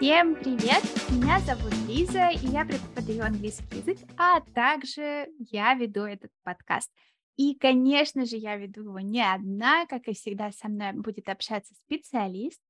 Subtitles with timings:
[0.00, 0.82] Всем привет!
[1.10, 6.90] Меня зовут Лиза, и я преподаю английский язык, а также я веду этот подкаст.
[7.36, 11.74] И, конечно же, я веду его не одна, как и всегда со мной будет общаться
[11.74, 12.62] специалист.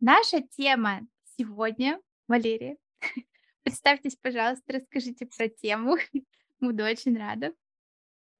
[0.00, 1.00] Наша тема
[1.38, 2.76] сегодня, Валерия,
[3.62, 5.96] представьтесь, пожалуйста, расскажите про тему.
[6.60, 7.54] Буду очень рада.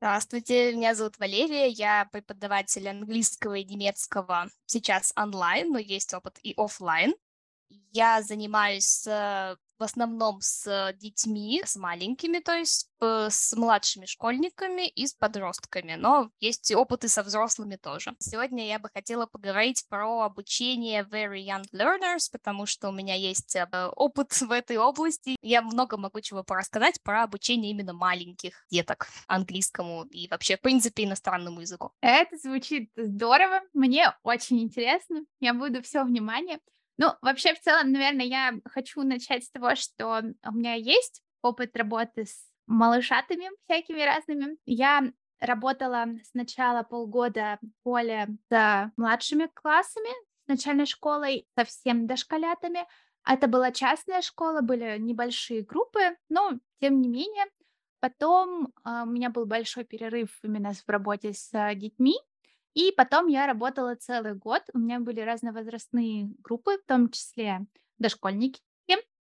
[0.03, 6.53] Здравствуйте, меня зовут Валерия, я преподаватель английского и немецкого сейчас онлайн, но есть опыт и
[6.59, 7.15] офлайн.
[7.93, 9.07] Я занимаюсь
[9.79, 16.31] в основном с детьми, с маленькими, то есть с младшими школьниками и с подростками, но
[16.41, 18.15] есть опыты со взрослыми тоже.
[18.19, 23.57] Сегодня я бы хотела поговорить про обучение Very Young Learners, потому что у меня есть
[23.57, 25.37] э, опыт в этой области.
[25.43, 31.05] Я много могу чего порассказать про обучение именно маленьких деток английскому и вообще, в принципе,
[31.05, 31.91] иностранному языку.
[32.01, 36.59] Это звучит здорово, мне очень интересно, я буду все внимание.
[36.97, 41.77] Ну, вообще, в целом, наверное, я хочу начать с того, что у меня есть опыт
[41.77, 44.57] работы с малышатами всякими разными.
[44.65, 50.11] Я работала сначала полгода в школе с младшими классами,
[50.45, 52.87] с начальной школой, совсем дошколятами.
[53.27, 57.45] Это была частная школа, были небольшие группы, но тем не менее.
[58.01, 62.17] Потом э, у меня был большой перерыв именно в работе с э, детьми,
[62.75, 64.63] и потом я работала целый год.
[64.73, 67.67] У меня были разновозрастные группы, в том числе
[67.99, 68.61] дошкольники.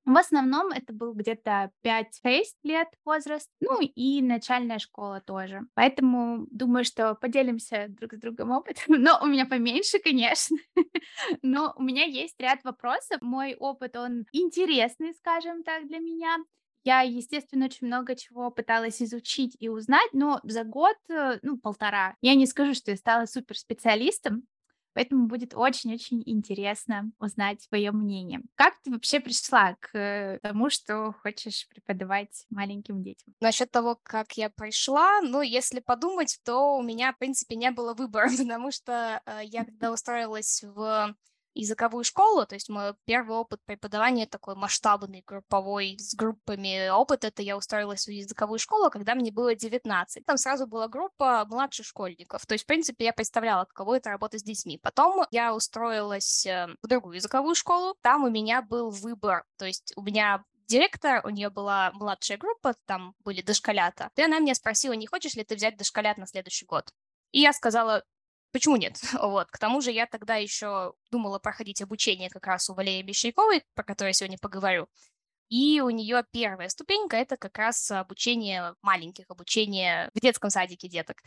[0.05, 5.61] В основном это был где-то 5-6 лет возраст, ну и начальная школа тоже.
[5.73, 8.83] Поэтому думаю, что поделимся друг с другом опытом.
[9.01, 10.57] Но у меня поменьше, конечно.
[11.41, 13.17] Но у меня есть ряд вопросов.
[13.21, 16.37] Мой опыт, он интересный, скажем так, для меня.
[16.85, 22.15] Я, естественно, очень много чего пыталась изучить и узнать, но за год, э, ну, полтора,
[22.21, 24.47] я не скажу, что я стала суперспециалистом,
[24.95, 28.39] Поэтому будет очень-очень интересно узнать твое мнение.
[28.55, 33.33] Как ты вообще пришла к тому, что хочешь преподавать маленьким детям?
[33.41, 37.93] Насчет того, как я пришла, ну, если подумать, то у меня, в принципе, не было
[37.93, 41.13] выбора, потому что э, я когда устроилась в
[41.55, 47.41] языковую школу, то есть мой первый опыт преподавания такой масштабный, групповой, с группами опыт, это
[47.41, 50.25] я устроилась в языковую школу, когда мне было 19.
[50.25, 54.41] Там сразу была группа младших школьников, то есть, в принципе, я представляла, каково это работать
[54.41, 54.77] с детьми.
[54.77, 59.93] Потом я устроилась э, в другую языковую школу, там у меня был выбор, то есть
[59.95, 64.93] у меня директор, у нее была младшая группа, там были дошколята, и она меня спросила,
[64.93, 66.91] не хочешь ли ты взять дошколят на следующий год?
[67.31, 68.03] И я сказала,
[68.55, 69.01] Почему нет?
[69.21, 69.51] Вот.
[69.51, 73.83] К тому же я тогда еще думала проходить обучение как раз у Валерии Бещейковой, про
[73.83, 74.87] которую я сегодня поговорю.
[75.49, 81.17] И у нее первая ступенька— это как раз обучение маленьких, обучение в детском садике деток.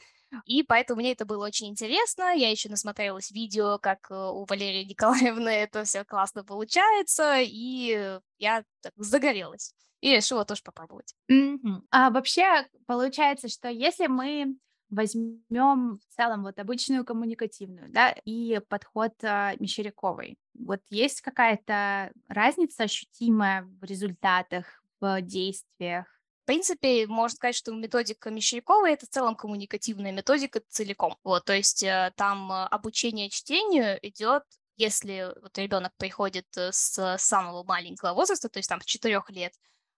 [0.46, 2.34] И поэтому мне это было очень интересно.
[2.34, 8.64] Я еще насмотрелась видео, как э, у Валерии Николаевны это все классно получается, и я
[8.80, 9.74] так загорелась.
[10.00, 11.14] И решила тоже попробовать.
[11.30, 11.82] Mm-hmm.
[11.90, 14.56] А вообще получается, что если мы
[14.90, 20.38] возьмем в целом вот обычную коммуникативную, да, и подход а, Мещеряковой.
[20.54, 26.06] Вот есть какая-то разница ощутимая в результатах, в действиях?
[26.42, 31.16] В принципе, можно сказать, что методика Мещеряковой— это в целом коммуникативная методика целиком.
[31.22, 34.42] Вот, то есть э, там э, обучение чтению идет
[34.80, 39.52] если вот ребенок приходит э, с самого маленького возраста, то есть там с 4 лет,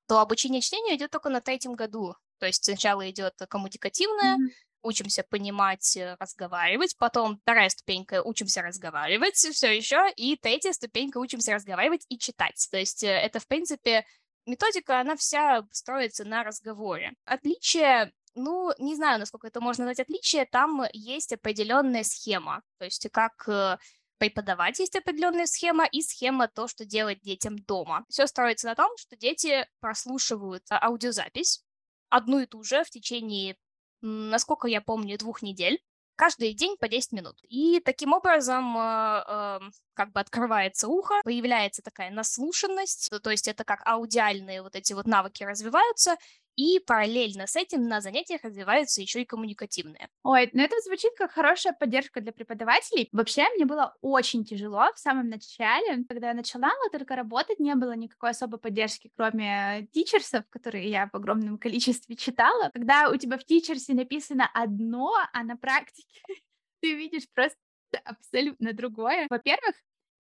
[0.09, 2.15] то обучение чтению идет только на третьем году.
[2.39, 9.35] То есть сначала идет коммуникативное, mm-hmm учимся понимать, э, разговаривать, потом вторая ступенька учимся разговаривать
[9.35, 12.69] все еще, и третья ступенька учимся разговаривать и читать.
[12.71, 14.05] То есть э, это, в принципе,
[14.47, 17.13] методика, она вся строится на разговоре.
[17.25, 23.09] Отличие ну, не знаю, насколько это можно назвать отличие, там есть определенная схема, то есть
[23.11, 23.77] как э,
[24.19, 28.05] преподавать есть определенная схема и схема то, что делать детям дома.
[28.09, 31.65] Все строится на том, что дети прослушивают аудиозапись,
[32.11, 33.57] одну и ту же в течение
[34.01, 35.81] насколько я помню, двух недель,
[36.17, 37.39] каждый день по 10 минут.
[37.49, 39.61] И таким образом э, э,
[39.95, 45.07] как бы открывается ухо, появляется такая наслушанность, то есть это как аудиальные вот эти вот
[45.07, 46.17] навыки развиваются,
[46.61, 50.09] и параллельно с этим на занятиях развиваются еще и коммуникативные.
[50.23, 53.09] Ой, ну это звучит как хорошая поддержка для преподавателей.
[53.13, 56.05] Вообще, мне было очень тяжело в самом начале.
[56.07, 61.17] Когда я начала только работать, не было никакой особой поддержки, кроме тичерсов, которые я в
[61.17, 62.71] огромном количестве читала.
[62.75, 66.21] Когда у тебя в тичерсе написано одно, а на практике
[66.83, 67.57] ты видишь просто
[68.05, 69.27] абсолютно другое.
[69.31, 69.77] Во-первых,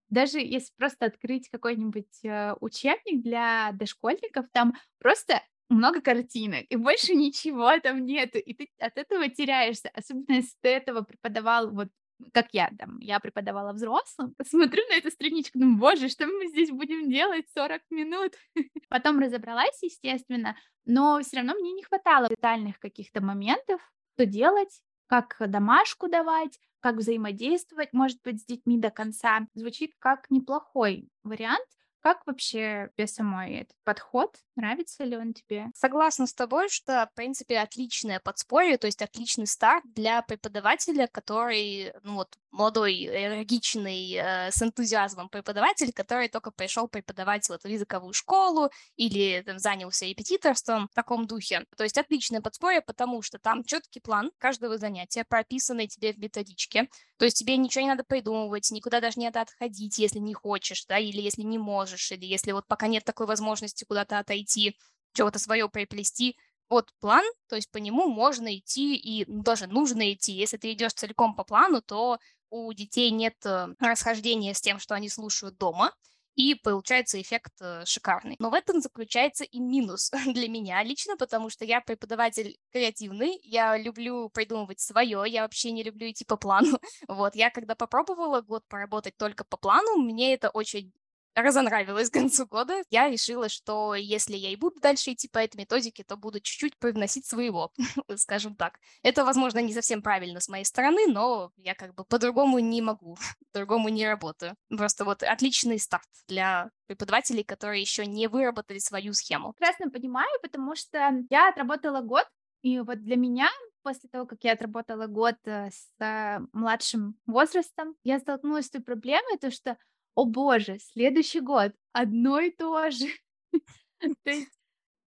[0.09, 5.41] даже если просто открыть какой-нибудь э, учебник для дошкольников, там просто
[5.71, 10.69] много картинок, и больше ничего там нету, и ты от этого теряешься, особенно если ты
[10.69, 11.89] этого преподавал вот
[12.33, 16.71] как я там, я преподавала взрослым, смотрю на эту страничку, ну, боже, что мы здесь
[16.71, 18.35] будем делать 40 минут?
[18.89, 23.81] Потом разобралась, естественно, но все равно мне не хватало детальных каких-то моментов,
[24.15, 29.47] что делать, как домашку давать, как взаимодействовать, может быть, с детьми до конца.
[29.55, 31.67] Звучит как неплохой вариант,
[32.01, 34.37] как вообще тебе самой этот подход?
[34.57, 35.67] Нравится ли он тебе?
[35.75, 41.93] Согласна с тобой, что, в принципе, отличное подспорье, то есть отличный старт для преподавателя, который,
[42.03, 48.13] ну вот, молодой, энергичный, э, с энтузиазмом преподаватель, который только пришел преподавать вот в языковую
[48.13, 51.65] школу или там, занялся репетиторством в таком духе.
[51.77, 56.89] То есть отличное подспорье, потому что там четкий план каждого занятия, прописанный тебе в методичке.
[57.21, 60.87] То есть тебе ничего не надо придумывать, никуда даже не надо отходить, если не хочешь,
[60.87, 64.79] да, или если не можешь, или если вот пока нет такой возможности куда-то отойти,
[65.13, 66.39] чего-то свое приплести,
[66.71, 70.33] вот план, то есть по нему можно идти и ну, даже нужно идти.
[70.33, 72.19] Если ты идешь целиком по плану, то
[72.49, 75.93] у детей нет э, расхождения с тем, что они слушают дома,
[76.41, 78.37] и получается эффект э, шикарный.
[78.39, 83.77] Но в этом заключается и минус для меня лично, потому что я преподаватель креативный, я
[83.77, 86.79] люблю придумывать свое, я вообще не люблю идти по плану.
[87.09, 90.93] Вот, я когда попробовала год поработать только по плану, мне это очень
[91.35, 95.57] разонравилось к концу года, я решила, что если я и буду дальше идти по этой
[95.57, 97.73] методике, то буду чуть-чуть привносить своего,
[98.17, 98.79] скажем так.
[99.03, 103.17] Это, возможно, не совсем правильно с моей стороны, но я как бы по-другому не могу,
[103.53, 104.55] по-другому не работаю.
[104.69, 109.53] Просто вот отличный старт для преподавателей, которые еще не выработали свою схему.
[109.53, 110.99] Прекрасно понимаю, потому что
[111.31, 112.27] я отработала год,
[112.63, 113.49] и вот для меня
[113.83, 118.83] после того, как я отработала год э, с э, младшим возрастом, я столкнулась с той
[118.83, 119.79] проблемой, то что
[120.15, 123.07] о боже, следующий год одно и то же.
[124.01, 124.51] То есть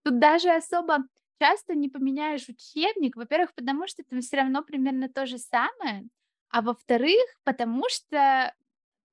[0.04, 1.06] тут даже особо
[1.40, 6.08] часто не поменяешь учебник, во-первых, потому что там все равно примерно то же самое,
[6.50, 8.54] а во-вторых, потому что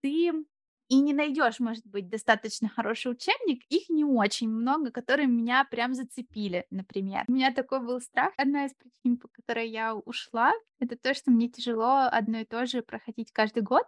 [0.03, 0.33] ты
[0.89, 5.95] и не найдешь, может быть, достаточно хороший учебник, их не очень много, которые меня прям
[5.95, 7.25] зацепили, например.
[7.29, 8.33] У меня такой был страх.
[8.39, 12.65] Одна из причин, по которой я ушла, это то, что мне тяжело одно и то
[12.65, 13.85] же проходить каждый год.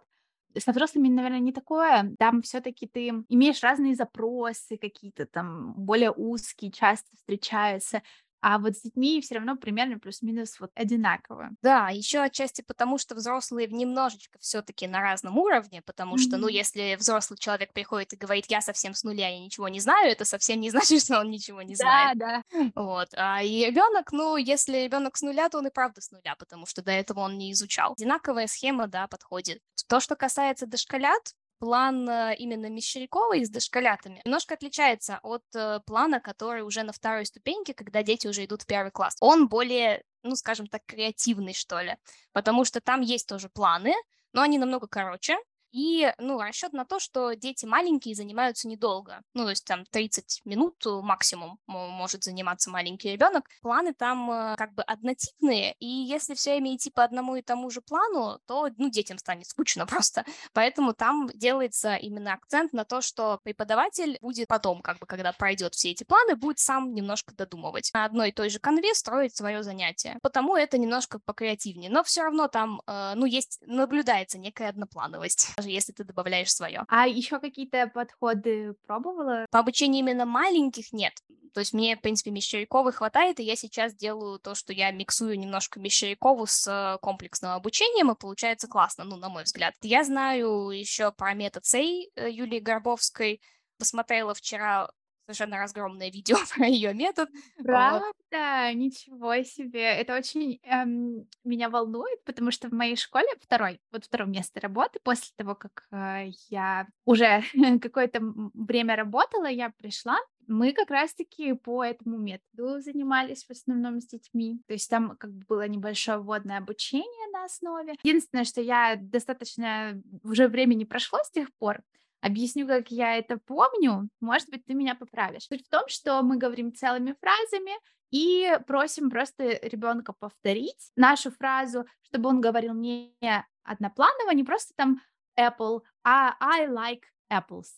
[0.59, 2.13] Со взрослыми, наверное, не такое.
[2.19, 8.01] Там все-таки ты имеешь разные запросы какие-то там более узкие, часто встречаются.
[8.41, 11.51] А вот с детьми все равно примерно плюс-минус вот одинаково.
[11.61, 16.19] Да, еще отчасти потому, что взрослые немножечко все-таки на разном уровне, потому mm-hmm.
[16.19, 19.79] что, ну, если взрослый человек приходит и говорит, я совсем с нуля, я ничего не
[19.79, 22.17] знаю, это совсем не значит, что он ничего не знает.
[22.17, 22.71] Да, да.
[22.75, 23.09] Вот.
[23.13, 26.65] А и ребенок, ну, если ребенок с нуля, то он и правда с нуля, потому
[26.65, 27.93] что до этого он не изучал.
[27.93, 29.59] Одинаковая схема, да, подходит.
[29.87, 36.19] То, что касается дошколят, план э, именно Мещеряковой с дошколятами немножко отличается от э, плана,
[36.19, 39.15] который уже на второй ступеньке, когда дети уже идут в первый класс.
[39.19, 41.97] Он более, ну, скажем так, креативный, что ли,
[42.33, 43.93] потому что там есть тоже планы,
[44.33, 45.37] но они намного короче,
[45.71, 49.21] и, ну, расчет на то, что дети маленькие занимаются недолго.
[49.33, 53.47] Ну, то есть там 30 минут максимум может заниматься маленький ребенок.
[53.61, 57.69] Планы там э, как бы однотипные, и если все время идти по одному и тому
[57.69, 60.25] же плану, то, ну, детям станет скучно просто.
[60.53, 65.75] Поэтому там делается именно акцент на то, что преподаватель будет потом, как бы, когда пройдет
[65.75, 67.91] все эти планы, будет сам немножко додумывать.
[67.93, 70.17] На одной и той же конве строить свое занятие.
[70.21, 71.89] Потому это немножко покреативнее.
[71.89, 76.85] Но все равно там, э, ну, есть, наблюдается некая одноплановость даже если ты добавляешь свое.
[76.87, 79.45] А еще какие-то подходы пробовала?
[79.51, 81.13] По обучению именно маленьких нет.
[81.53, 85.37] То есть мне, в принципе, Мещеряковой хватает, и я сейчас делаю то, что я миксую
[85.37, 89.75] немножко Мещерякову с э, комплексным обучением, и получается классно, ну, на мой взгляд.
[89.81, 93.41] Я знаю еще про метод Сей э, Юлии Горбовской,
[93.77, 94.89] посмотрела вчера
[95.33, 97.29] совершенно разгромное видео про ее метод.
[97.57, 98.05] Правда?
[98.05, 98.75] Вот.
[98.75, 99.83] Ничего себе.
[99.83, 104.99] Это очень эм, меня волнует, потому что в моей школе второй, вот второе место работы,
[105.03, 107.43] после того, как э, я уже
[107.81, 108.19] какое-то
[108.53, 114.61] время работала, я пришла, мы как раз-таки по этому методу занимались в основном с детьми.
[114.67, 117.95] То есть там как бы было небольшое вводное обучение на основе.
[118.03, 121.81] Единственное, что я достаточно уже времени прошло с тех пор,
[122.21, 124.09] Объясню, как я это помню.
[124.19, 125.47] Может быть, ты меня поправишь.
[125.47, 127.71] Суть в том, что мы говорим целыми фразами
[128.11, 133.15] и просим просто ребенка повторить нашу фразу, чтобы он говорил не
[133.63, 135.01] однопланово, не просто там
[135.37, 137.69] apple, а I like apples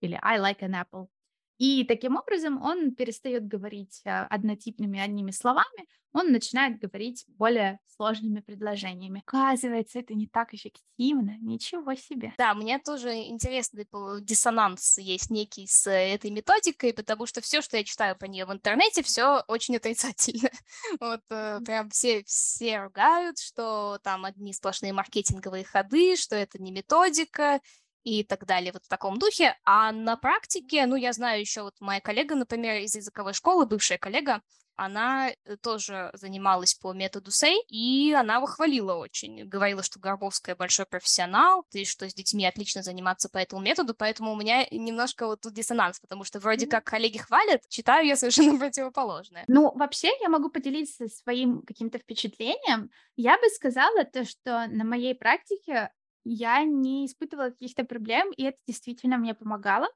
[0.00, 1.08] или I like an apple.
[1.58, 8.40] И таким образом он перестает говорить э, однотипными одними словами, он начинает говорить более сложными
[8.40, 9.22] предложениями.
[9.26, 11.36] Оказывается, это не так эффективно.
[11.40, 12.32] Ничего себе.
[12.38, 13.86] Да, мне тоже интересный
[14.22, 18.52] диссонанс есть некий с этой методикой, потому что все, что я читаю по ней в
[18.52, 20.50] интернете, все очень отрицательно.
[21.00, 26.70] Вот э, прям все, все ругают, что там одни сплошные маркетинговые ходы, что это не
[26.72, 27.60] методика,
[28.04, 29.56] и так далее, вот в таком духе.
[29.64, 33.98] А на практике, ну, я знаю еще вот моя коллега, например, из языковой школы, бывшая
[33.98, 34.42] коллега,
[34.78, 39.44] она э, тоже занималась по методу Сей, и она выхвалила очень.
[39.44, 44.32] Говорила, что Горбовская большой профессионал, и что с детьми отлично заниматься по этому методу, поэтому
[44.32, 48.56] у меня немножко вот тут диссонанс, потому что вроде как коллеги хвалят, читаю я совершенно
[48.58, 49.44] противоположное.
[49.48, 52.90] Ну, вообще, я могу поделиться своим каким-то впечатлением.
[53.16, 55.90] Я бы сказала то, что на моей практике
[56.30, 59.88] я не испытывала каких-то проблем, и это действительно мне помогало.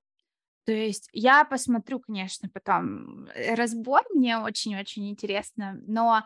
[0.64, 6.24] То есть я посмотрю, конечно, потом э, разбор, мне очень-очень интересно, но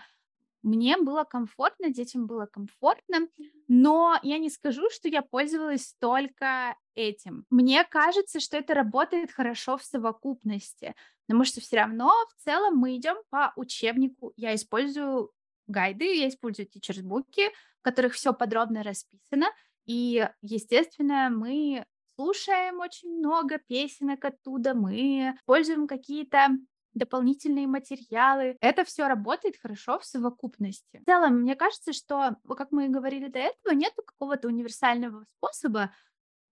[0.63, 3.29] мне было комфортно, детям было комфортно,
[3.69, 7.47] но я не скажу, что я пользовалась только этим.
[7.51, 10.95] Мне кажется, что это работает хорошо в совокупности,
[11.27, 14.33] потому что все равно в целом мы идем по учебнику.
[14.37, 15.31] Я использую
[15.67, 17.49] гайды, я использую тичерсбуки,
[17.81, 19.47] в которых все подробно расписано,
[19.87, 21.85] и, естественно, мы
[22.17, 26.49] слушаем очень много песенок оттуда, мы используем какие-то
[26.95, 28.57] дополнительные материалы.
[28.61, 31.01] Это все работает хорошо в совокупности.
[31.01, 35.93] В целом, мне кажется, что, как мы и говорили до этого, нет какого-то универсального способа,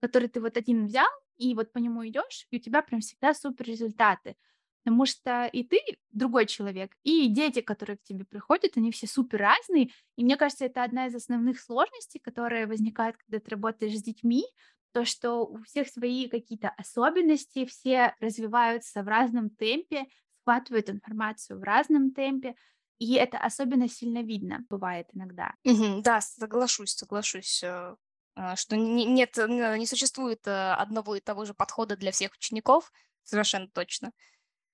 [0.00, 3.32] который ты вот один взял, и вот по нему идешь, и у тебя прям всегда
[3.32, 4.36] супер результаты.
[4.84, 5.78] Потому что и ты
[6.12, 9.90] другой человек, и дети, которые к тебе приходят, они все супер разные.
[10.16, 14.44] И мне кажется, это одна из основных сложностей, которые возникают, когда ты работаешь с детьми,
[14.92, 20.04] то, что у всех свои какие-то особенности, все развиваются в разном темпе,
[20.42, 22.54] схватывают информацию в разном темпе,
[22.98, 25.54] и это особенно сильно видно, бывает иногда.
[25.64, 27.96] Угу, да, соглашусь, соглашусь, э,
[28.36, 32.92] э, что не, нет, не существует э, одного и того же подхода для всех учеников,
[33.24, 34.12] совершенно точно.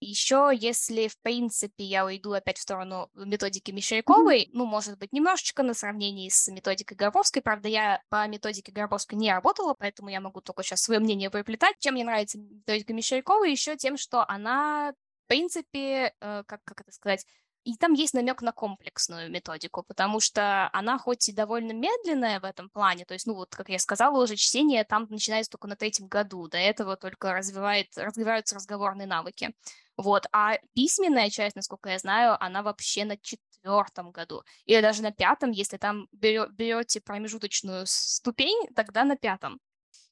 [0.03, 4.51] Еще, если, в принципе, я уйду опять в сторону методики Мещеряковой, mm-hmm.
[4.55, 7.43] ну, может быть, немножечко на сравнении с методикой Горбовской.
[7.43, 11.77] Правда, я по методике Горбовской не работала, поэтому я могу только сейчас свое мнение приплетать.
[11.81, 13.51] Чем мне нравится методика Мещеряковой?
[13.51, 17.27] Еще тем, что она, в принципе, э, как, как это сказать,
[17.65, 22.45] и там есть намек на комплексную методику, потому что она хоть и довольно медленная в
[22.45, 25.77] этом плане, то есть, ну вот, как я сказала, уже чтение там начинается только на
[25.77, 29.55] третьем году, до этого только развивает, развиваются разговорные навыки.
[30.01, 34.43] Вот, а письменная часть, насколько я знаю, она вообще на четвертом году.
[34.65, 39.61] Или даже на пятом, если там берете промежуточную ступень, тогда на пятом.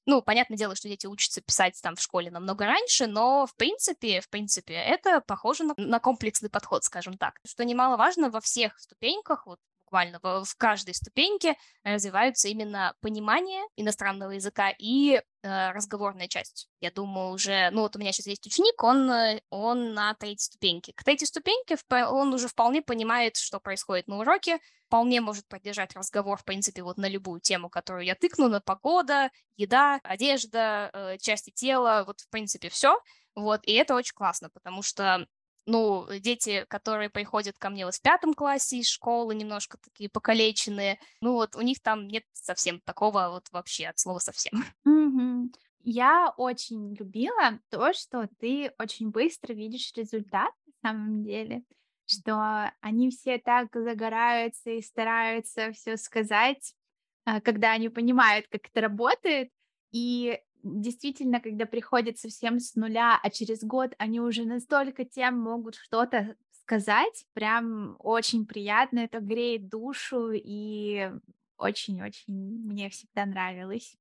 [0.05, 4.21] Ну, понятное дело, что дети учатся писать там в школе намного раньше, но в принципе,
[4.21, 7.39] в принципе, это похоже на, на комплексный подход, скажем так.
[7.47, 14.71] Что немаловажно, во всех ступеньках, вот буквально в каждой ступеньке развиваются именно понимание иностранного языка
[14.79, 16.69] и э, разговорная часть.
[16.81, 20.45] Я думаю, уже, ну вот у меня сейчас есть ученик, он, э, он на третьей
[20.45, 20.93] ступеньке.
[20.95, 26.39] К третьей ступеньке он уже вполне понимает, что происходит на уроке, вполне может поддержать разговор,
[26.39, 31.51] в принципе, вот на любую тему, которую я тыкну, на погода, еда, одежда, э, части
[31.51, 32.99] тела, вот в принципе все.
[33.35, 35.27] Вот, и это очень классно, потому что
[35.69, 40.99] ну, дети, которые приходят ко мне вот в пятом классе из школы, немножко такие покалеченные,
[41.21, 44.53] ну вот у них там нет совсем такого вот вообще от слова совсем.
[44.89, 45.55] Mm-hmm.
[45.85, 51.63] Я очень любила то, что ты очень быстро видишь результат на самом деле,
[52.05, 56.75] что они все так загораются и стараются все сказать,
[57.25, 59.51] а, когда они понимают, как это работает,
[59.91, 65.75] и действительно, когда приходят совсем с нуля, а через год они уже настолько тем могут
[65.77, 71.11] что-то сказать, прям очень приятно, это греет душу и
[71.57, 73.97] очень-очень мне всегда нравилось.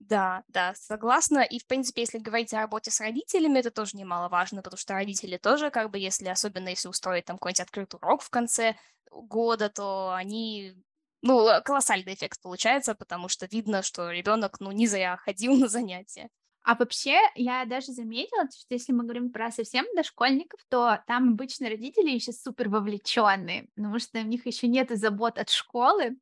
[0.00, 1.40] Да, да, согласна.
[1.40, 5.36] И, в принципе, если говорить о работе с родителями, это тоже немаловажно, потому что родители
[5.38, 8.76] тоже, как бы, если, особенно если устроить там какой-нибудь открытый урок в конце
[9.10, 10.76] года, то они
[11.22, 15.68] ну, э, колоссальный эффект получается, потому что видно, что ребенок, ну, не зря ходил на
[15.68, 16.28] занятия.
[16.62, 21.68] А вообще, я даже заметила, что если мы говорим про совсем дошкольников, то там обычно
[21.70, 26.18] родители еще супер вовлеченные, потому что у них еще нет забот от школы,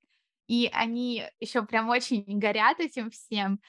[0.47, 3.61] и они еще прям очень горят этим всем.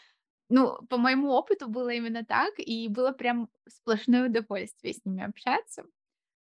[0.49, 5.83] Ну, по моему опыту было именно так, и было прям сплошное удовольствие с ними общаться.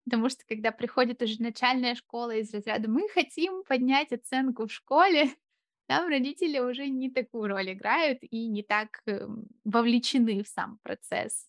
[0.04, 5.30] Потому что когда приходит уже начальная школа из разряда «мы хотим поднять оценку в школе»,
[5.86, 11.46] там родители уже не такую роль играют и не так эм, вовлечены в сам процесс.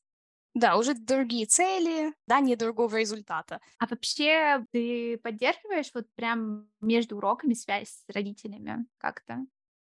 [0.53, 3.61] Да, уже другие цели, да, не другого результата.
[3.79, 9.45] А вообще ты поддерживаешь вот прям между уроками связь с родителями как-то?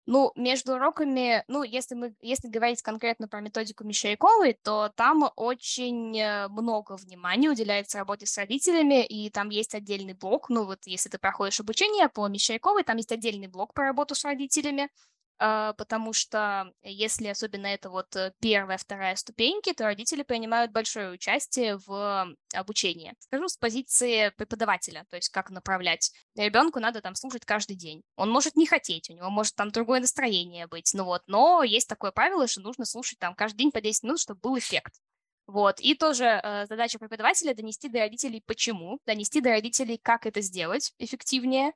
[0.06, 6.18] Ну, между уроками, ну, если мы, если говорить конкретно про методику Мещеряковой, то там очень
[6.18, 11.08] э, много внимания уделяется работе с родителями, и там есть отдельный блок, ну, вот если
[11.08, 14.90] ты проходишь обучение по Мещеряковой, там есть отдельный блок по работу с родителями,
[15.38, 21.78] потому что если особенно это вот э, первая, вторая ступеньки, то родители принимают большое участие
[21.86, 23.14] в обучении.
[23.18, 26.12] Скажу с позиции преподавателя, то есть как направлять.
[26.36, 28.02] Ребенку надо там слушать каждый день.
[28.16, 31.88] Он может не хотеть, у него может там другое настроение быть, ну вот, но есть
[31.88, 34.94] такое правило, что нужно слушать там каждый день по 10 минут, чтобы был эффект.
[35.46, 35.78] Вот.
[35.80, 40.94] И тоже э, задача преподавателя донести до родителей почему, донести до родителей, как это сделать
[40.98, 41.72] эффективнее,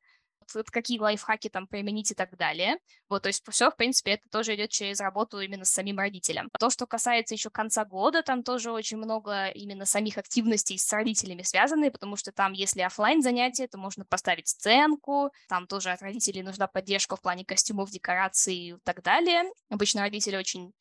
[0.71, 2.76] какие лайфхаки там применить и так далее.
[3.09, 6.49] Вот, то есть все, в принципе, это тоже идет через работу именно с самим родителем.
[6.59, 11.43] То, что касается еще конца года, там тоже очень много именно самих активностей с родителями
[11.43, 16.43] связаны, потому что там, если офлайн занятия, то можно поставить сценку, там тоже от родителей
[16.43, 19.45] нужна поддержка в плане костюмов, декораций и так далее.
[19.71, 20.73] Обычно родители очень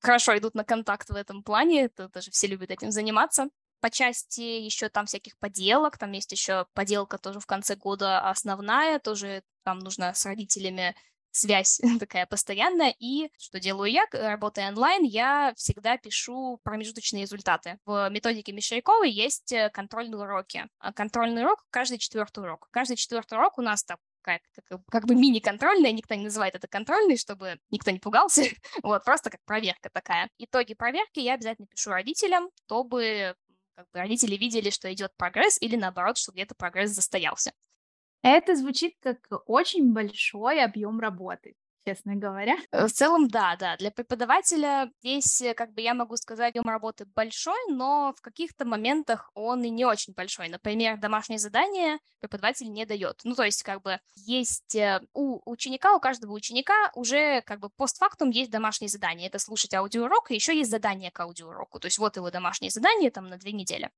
[0.00, 3.48] хорошо идут на контакт в этом плане, это даже все любят этим заниматься
[3.80, 8.98] по части еще там всяких поделок, там есть еще поделка тоже в конце года основная,
[8.98, 10.94] тоже там нужно с родителями
[11.30, 12.94] связь такая постоянная.
[12.98, 17.78] И что делаю я, работая онлайн, я всегда пишу промежуточные результаты.
[17.84, 20.66] В методике Мещеряковой есть э, контрольные уроки.
[20.78, 22.68] А контрольный урок каждый четвертый урок.
[22.70, 26.68] Каждый четвертый урок у нас так как, как, как бы мини-контрольная, никто не называет это
[26.68, 28.42] контрольной, чтобы никто не пугался,
[28.82, 30.28] вот, просто как проверка такая.
[30.38, 33.36] Итоги проверки я обязательно пишу родителям, чтобы
[33.78, 37.52] как бы родители видели, что идет прогресс, или наоборот, что где-то прогресс застоялся.
[38.22, 41.54] Это звучит как очень большой объем работы
[41.88, 42.56] честно говоря.
[42.70, 43.76] Э, в целом, да, да.
[43.76, 48.66] Для преподавателя здесь, э, как бы я могу сказать, объем работы большой, но в каких-то
[48.66, 50.48] моментах он и не очень большой.
[50.48, 53.20] Например, домашнее задание преподаватель не дает.
[53.24, 57.70] Ну, то есть, как бы есть э, у ученика, у каждого ученика уже как бы
[57.70, 59.28] постфактум есть домашнее задание.
[59.28, 61.80] Это слушать аудиоурок, и еще есть задание к аудиоуроку.
[61.80, 63.90] То есть вот его домашнее задание там на две недели.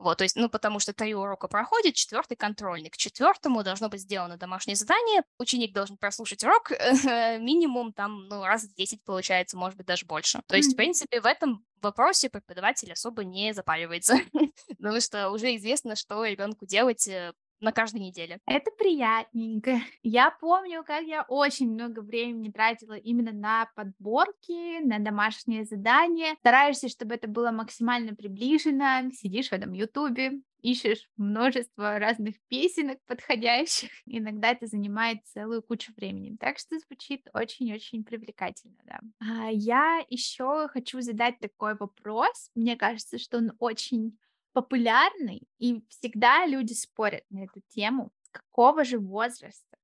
[0.00, 2.88] Вот, то есть, ну, потому что три урока проходит, четвертый контрольный.
[2.88, 6.70] К четвертому должно быть сделано домашнее задание, ученик должен прослушать урок
[7.38, 10.40] минимум там, ну, раз в 10 получается, может быть, даже больше.
[10.46, 14.16] То есть, в принципе, в этом вопросе преподаватель особо не запаривается,
[14.78, 18.40] потому что уже известно, что ребенку делать э, на каждой неделе.
[18.46, 19.80] Это приятненько.
[20.02, 26.34] Я помню, как я очень много времени тратила именно на подборки, на домашние задания.
[26.40, 29.10] Стараешься, чтобы это было максимально приближено.
[29.12, 33.90] Сидишь в этом Ютубе, ищешь множество разных песенок подходящих.
[34.06, 36.36] Иногда это занимает целую кучу времени.
[36.38, 39.00] Так что звучит очень-очень привлекательно, да.
[39.20, 42.50] А я еще хочу задать такой вопрос.
[42.54, 44.18] Мне кажется, что он очень
[44.52, 49.76] популярный, и всегда люди спорят на эту тему, какого же возраста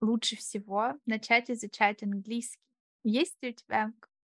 [0.00, 2.60] лучше всего начать изучать английский.
[3.02, 3.92] Есть ли у тебя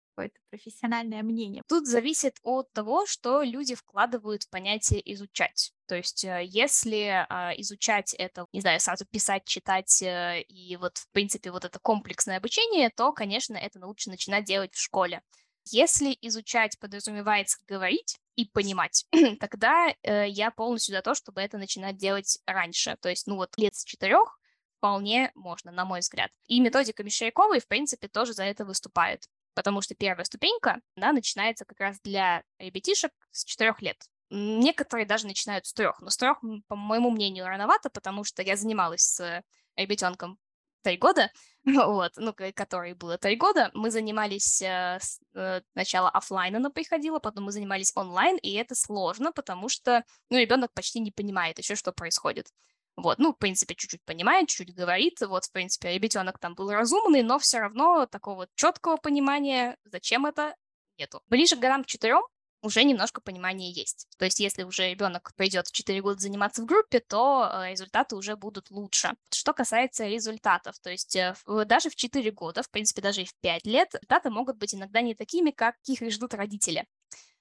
[0.09, 1.63] какое-то профессиональное мнение?
[1.67, 5.73] Тут зависит от того, что люди вкладывают в понятие изучать.
[5.87, 10.97] То есть, э, если э, изучать это, не знаю, сразу писать, читать э, и вот,
[10.97, 15.21] в принципе, вот это комплексное обучение, то, конечно, это лучше начинать делать в школе.
[15.65, 19.05] Если изучать подразумевается говорить и понимать,
[19.39, 22.97] тогда э, я полностью за то, чтобы это начинать делать раньше.
[23.01, 24.39] То есть, ну вот лет с четырех
[24.77, 26.31] вполне можно, на мой взгляд.
[26.47, 29.27] И методика Мещеряковой, в принципе, тоже за это выступает.
[29.53, 33.97] Потому что первая ступенька, она начинается как раз для ребятишек с четырех лет.
[34.31, 38.55] Некоторые даже начинают с трех, но с трех, по моему мнению, рановато, потому что я
[38.55, 39.43] занималась с
[39.75, 40.39] ребятенком
[40.81, 41.29] три года,
[41.65, 44.99] вот, ну, который было три года, мы занимались э,
[45.35, 50.37] э, сначала офлайн она приходила, потом мы занимались онлайн, и это сложно, потому что, ну,
[50.37, 52.47] ребенок почти не понимает еще, что происходит.
[52.95, 55.21] Вот, ну, в принципе, чуть-чуть понимает, чуть-чуть говорит.
[55.21, 60.55] Вот, в принципе, ребятенок там был разумный, но все равно такого четкого понимания, зачем это,
[60.97, 61.21] нету.
[61.27, 62.23] Ближе к годам к четырем
[62.61, 64.07] уже немножко понимания есть.
[64.17, 68.15] То есть если уже ребенок придет в 4 года заниматься в группе, то э, результаты
[68.15, 69.13] уже будут лучше.
[69.33, 71.33] Что касается результатов, то есть э,
[71.65, 75.01] даже в 4 года, в принципе, даже и в 5 лет, результаты могут быть иногда
[75.01, 76.85] не такими, каких их ждут родители.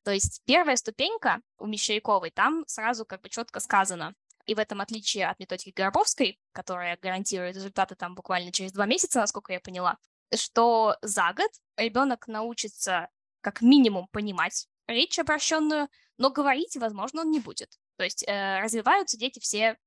[0.02, 4.14] То есть первая ступенька у Мещеряковой, там сразу как бы четко сказано,
[4.46, 9.20] и в этом отличие от методики Горобовской, которая гарантирует результаты там буквально через два месяца,
[9.20, 9.98] насколько я поняла,
[10.34, 13.08] что за год ребенок научится
[13.42, 17.78] как минимум понимать речь обращенную, но говорить, возможно, он не будет.
[17.96, 19.78] То есть э, развиваются дети все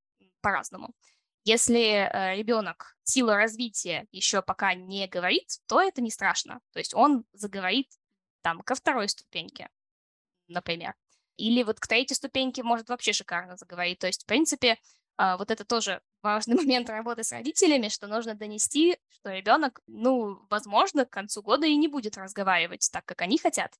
[0.41, 0.93] по-разному.
[1.45, 6.61] Если э, ребенок сила развития еще пока не говорит, то это не страшно.
[6.71, 7.87] То есть он заговорит
[8.41, 9.69] там ко второй ступеньке,
[10.47, 10.95] например.
[11.37, 13.99] Или вот к третьей ступеньке может вообще шикарно заговорить.
[13.99, 14.77] То есть, в принципе,
[15.17, 20.45] а, вот это тоже важный момент работы с родителями, что нужно донести, что ребенок, ну,
[20.49, 23.73] возможно, к концу года и не будет разговаривать так, как они хотят,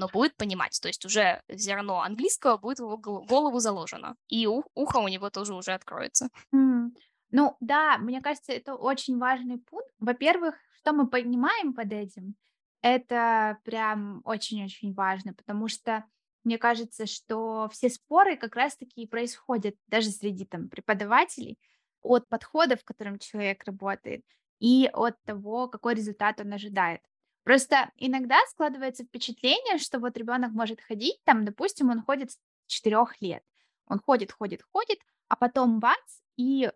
[0.00, 0.80] но будет понимать.
[0.80, 5.54] То есть уже зерно английского будет в его голову заложено, и ухо у него тоже
[5.54, 6.30] уже откроется.
[6.54, 6.88] Mm.
[7.32, 9.92] Ну да, мне кажется, это очень важный пункт.
[9.98, 12.34] Во-первых, что мы понимаем под этим,
[12.80, 16.04] это прям очень-очень важно, потому что
[16.44, 21.58] мне кажется, что все споры как раз-таки происходят даже среди там преподавателей
[22.00, 24.24] от подхода, в котором человек работает,
[24.60, 27.02] и от того, какой результат он ожидает.
[27.44, 33.20] Просто иногда складывается впечатление, что вот ребенок может ходить, там, допустим, он ходит с четырех
[33.20, 33.42] лет.
[33.86, 34.98] Он ходит, ходит, ходит,
[35.28, 36.70] а потом бац, и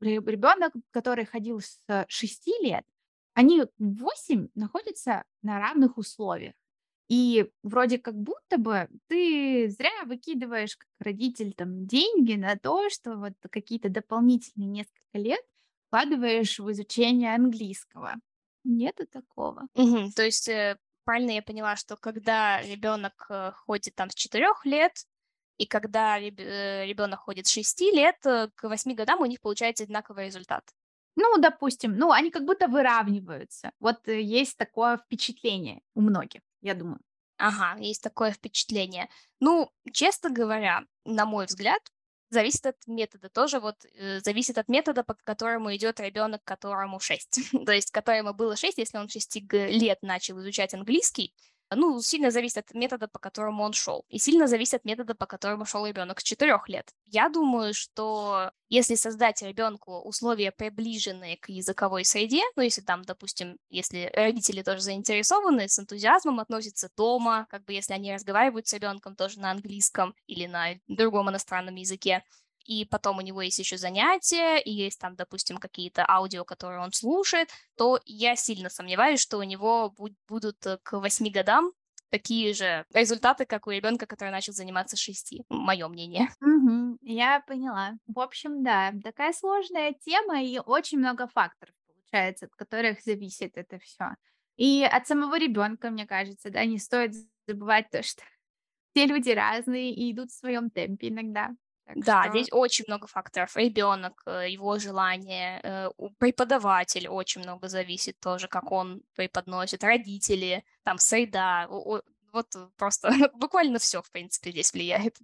[0.00, 2.84] ребенок, который ходил с шести лет,
[3.34, 6.54] они в 8 находятся на равных условиях.
[7.08, 13.16] И вроде как будто бы ты зря выкидываешь как родитель там деньги на то, что
[13.16, 15.40] вот какие-то дополнительные несколько лет
[15.88, 18.14] вкладываешь в изучение английского.
[18.64, 19.68] Нету такого.
[19.74, 24.46] Угу, то есть э, правильно я поняла, что когда ребенок э, ходит там с 4
[24.64, 24.92] лет,
[25.58, 30.26] и когда ребенок э, ходит с 6 лет, к 8 годам у них получается одинаковый
[30.26, 30.64] результат.
[31.16, 33.70] Ну, допустим, ну, они как будто выравниваются.
[33.78, 36.98] Вот есть такое впечатление у многих я думаю.
[37.36, 39.08] Ага, есть такое впечатление.
[39.40, 41.80] Ну, честно говоря, на мой взгляд,
[42.34, 47.40] зависит от метода тоже, вот э, зависит от метода, по которому идет ребенок, которому 6.
[47.66, 51.32] То есть, которому было 6, если он 6 лет начал изучать английский,
[51.70, 54.04] ну, сильно зависит от метода, по которому он шел.
[54.08, 56.92] И сильно зависит от метода, по которому шел ребенок с четырех лет.
[57.06, 63.58] Я думаю, что если создать ребенку условия, приближенные к языковой среде, ну, если там, допустим,
[63.70, 69.16] если родители тоже заинтересованы, с энтузиазмом относятся дома, как бы если они разговаривают с ребенком
[69.16, 72.24] тоже на английском или на другом иностранном языке,
[72.64, 76.92] и потом у него есть еще занятия, и есть там, допустим, какие-то аудио, которые он
[76.92, 79.94] слушает, то я сильно сомневаюсь, что у него
[80.28, 81.72] будут э, к восьми годам
[82.10, 86.28] такие же результаты, как у ребенка, который начал заниматься шести, мое мнение.
[86.40, 87.94] Угу, я поняла.
[88.06, 93.78] В общем, да, такая сложная тема и очень много факторов, получается, от которых зависит это
[93.80, 94.14] все.
[94.56, 97.14] И от самого ребенка, мне кажется, да, не стоит
[97.48, 98.22] забывать то, что
[98.92, 101.50] все люди разные и идут в своем темпе иногда.
[101.86, 102.30] Так да, что...
[102.30, 103.56] здесь очень много факторов.
[103.56, 110.98] Ребенок, э, его желание, э, преподаватель очень много зависит тоже, как он преподносит, родители, там
[110.98, 115.16] среда, вот просто буквально все, в принципе, здесь влияет.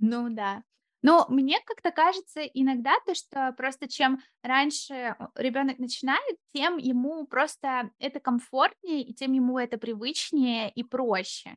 [0.00, 0.62] Ну да.
[1.02, 7.90] Но мне как-то кажется иногда то, что просто чем раньше ребенок начинает, тем ему просто
[8.00, 11.54] это комфортнее, и тем ему это привычнее и проще.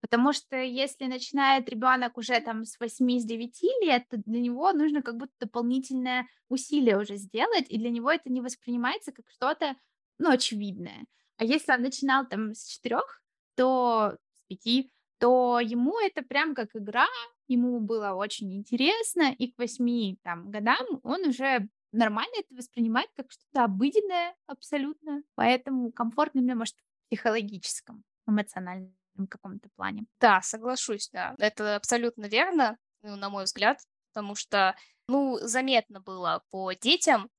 [0.00, 4.72] Потому что если начинает ребенок уже там с 8 с 9 лет, то для него
[4.72, 9.74] нужно как будто дополнительное усилие уже сделать, и для него это не воспринимается как что-то,
[10.18, 11.06] ну, очевидное.
[11.36, 13.00] А если он начинал там с 4,
[13.56, 14.86] то с 5,
[15.18, 17.06] то ему это прям как игра,
[17.48, 23.30] ему было очень интересно, и к 8 там, годам он уже нормально это воспринимает как
[23.30, 25.22] что-то обыденное абсолютно.
[25.34, 26.76] Поэтому комфортно именно, может,
[27.08, 28.94] психологическом, эмоциональном
[29.26, 30.04] каком-то плане.
[30.20, 31.34] Да, соглашусь, да.
[31.38, 33.80] Это абсолютно верно, ну, на мой взгляд,
[34.12, 34.76] потому что,
[35.08, 37.30] ну, заметно было по детям,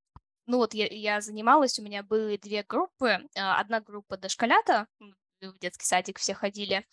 [0.45, 3.19] ну вот я, я занималась, у меня были две группы.
[3.37, 4.87] А, одна группа дошколята,
[5.41, 6.85] в детский садик все ходили,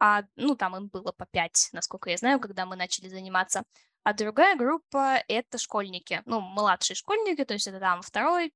[0.00, 3.64] а, ну, там им было по пять, насколько я знаю, когда мы начали заниматься.
[4.02, 8.52] А другая группа— это школьники, ну, младшие школьники, то есть это там второй,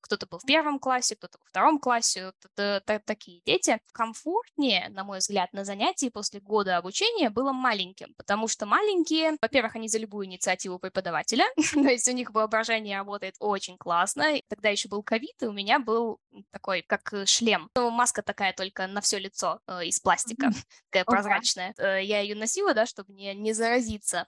[0.00, 3.80] кто-то был в первом классе, кто-то во втором классе, вот такие дети.
[3.92, 9.76] Комфортнее, на мой взгляд, на занятии после года обучения было маленьким, потому что маленькие, во-первых,
[9.76, 14.40] они за любую инициативу преподавателя, то есть у них воображение работает очень классно.
[14.48, 17.70] Тогда еще был ковид, и у меня был такой, как э, шлем.
[17.74, 20.50] Ну, маска такая только на все лицо э, из пластика,
[20.90, 21.74] такая прозрачная.
[21.78, 24.26] Э, я ее носила, да, чтобы не, не заразиться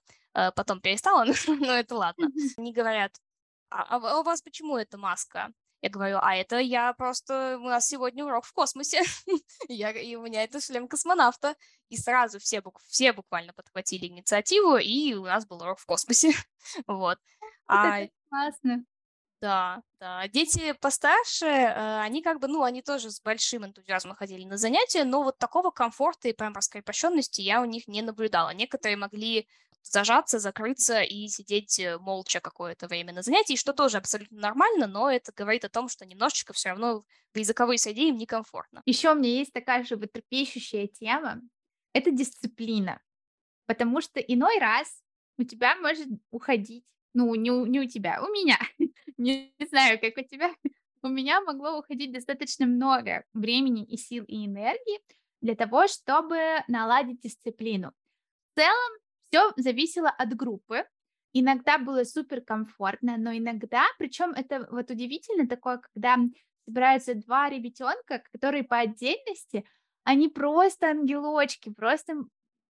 [0.55, 2.29] потом перестала, но это ладно.
[2.59, 3.13] Они говорят,
[3.71, 5.53] а, а у вас почему эта маска?
[5.81, 9.01] Я говорю, а это я просто, у нас сегодня урок в космосе,
[9.69, 11.55] я, и у меня это шлем космонавта.
[11.89, 16.33] И сразу все, все буквально подхватили инициативу, и у нас был урок в космосе.
[16.87, 17.19] вот.
[17.67, 18.85] А, классно.
[19.41, 20.27] Да, да.
[20.27, 25.05] Дети постарше, э, они как бы, ну, они тоже с большим энтузиазмом ходили на занятия,
[25.05, 28.51] но вот такого комфорта и прям раскрепощенности я у них не наблюдала.
[28.51, 29.49] Некоторые могли
[29.93, 35.11] зажаться, закрыться и сидеть э, молча какое-то время на занятии, что тоже абсолютно нормально, но
[35.11, 38.83] это говорит о том, что немножечко все равно в языковой среде им некомфортно.
[38.87, 41.41] Еще у меня есть такая же животрепещущая тема.
[41.93, 43.01] Это дисциплина.
[43.67, 45.03] потому что иной раз
[45.39, 50.01] у тебя может уходить, ну, не у, не у тебя, у меня, не, не знаю,
[50.01, 50.55] как у тебя,
[51.03, 55.01] у меня могло уходить достаточно много времени и сил и энергии
[55.41, 57.93] для того, чтобы наладить дисциплину.
[58.53, 60.85] В целом все зависело от группы.
[61.33, 66.17] Иногда было супер комфортно, но иногда, причем это вот удивительно такое, когда
[66.67, 69.65] собираются два ребятенка, которые по отдельности,
[70.05, 72.25] они просто ангелочки, просто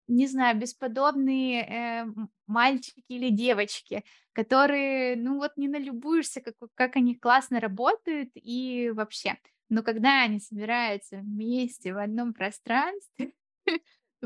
[0.09, 2.07] не знаю, бесподобные э,
[2.47, 9.37] мальчики или девочки, которые, ну вот не налюбуешься, как, как они классно работают и вообще.
[9.68, 13.35] Но когда они собираются вместе в одном пространстве,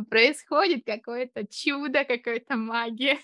[0.08, 3.18] происходит какое-то чудо, какая-то магия.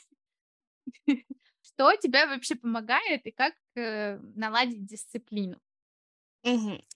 [1.63, 5.61] Что тебе вообще помогает и как э, наладить дисциплину?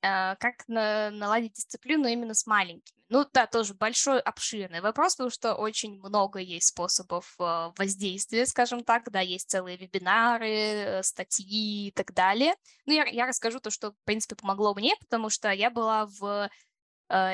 [0.03, 3.03] А, как на наладить дисциплину именно с маленькими?
[3.09, 8.85] Ну да, тоже большой, обширный вопрос, потому что очень много есть способов а, воздействия, скажем
[8.85, 12.55] так, да, есть целые вебинары, э, статьи и так далее.
[12.87, 16.49] Ну, я, я расскажу то, что, в принципе, помогло мне, потому что я была в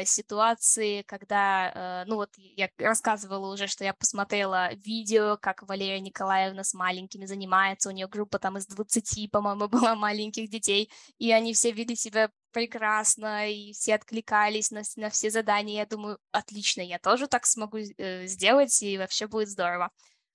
[0.05, 6.65] ситуации, когда, э, ну вот я рассказывала уже, что я посмотрела видео, как Валерия Николаевна
[6.65, 11.55] с маленькими занимается, у нее группа там из 20, по-моему, была маленьких детей, и они
[11.55, 15.77] все вели себя прекрасно, и все откликались на, на все задания.
[15.77, 19.91] Я думаю, отлично, я тоже так смогу э, сделать, и вообще будет здорово.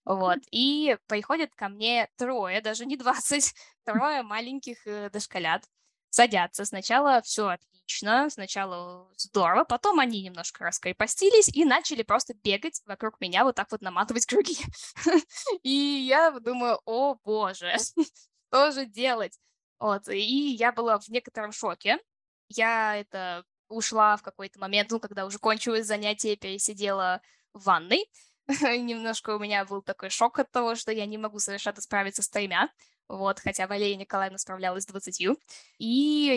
[0.06, 3.54] Вот, и приходят ко мне трое, даже не 20,
[3.86, 5.64] трое маленьких э, дошколят,
[6.14, 6.64] садятся.
[6.64, 13.44] Сначала все отлично, сначала здорово, потом они немножко раскрепостились и начали просто бегать вокруг меня,
[13.44, 14.58] вот так вот наматывать круги.
[15.64, 17.76] И я думаю, о боже,
[18.50, 19.40] что же делать?
[19.80, 21.98] Вот, и я была в некотором шоке.
[22.48, 27.22] Я это ушла в какой-то момент, ну, когда уже кончилось занятие, пересидела
[27.54, 28.10] в ванной.
[28.48, 32.30] Немножко у меня был такой шок от того, что я не могу совершенно справиться с
[32.30, 32.70] тремя
[33.08, 35.38] вот, хотя Валерия Николаевна справлялась с 20.
[35.78, 35.86] И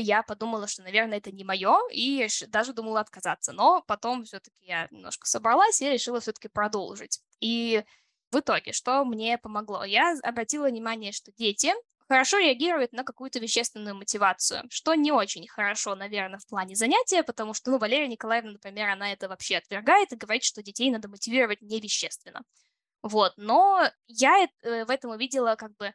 [0.02, 3.52] я подумала, что, наверное, это не мое, и даже думала отказаться.
[3.52, 7.20] Но потом все-таки я немножко собралась и решила все-таки продолжить.
[7.40, 7.84] И
[8.32, 9.84] в итоге, что мне помогло?
[9.84, 11.72] Я обратила внимание, что дети
[12.08, 17.54] хорошо реагируют на какую-то вещественную мотивацию, что не очень хорошо, наверное, в плане занятия, потому
[17.54, 21.62] что, ну, Валерия Николаевна, например, она это вообще отвергает и говорит, что детей надо мотивировать
[21.62, 22.42] невещественно.
[23.02, 25.94] Вот, но я э, в этом увидела как бы